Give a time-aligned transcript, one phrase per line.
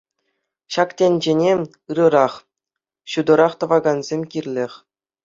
[0.77, 1.51] Ҫак тӗнчене
[1.95, 2.33] ырӑрах,
[3.13, 4.73] ҫутӑрах тӑвакансем кирлех.